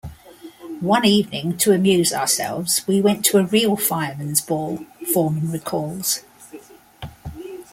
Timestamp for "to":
1.59-1.73, 3.25-3.37